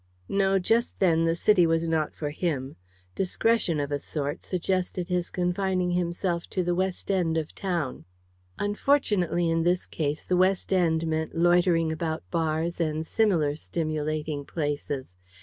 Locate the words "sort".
3.99-4.41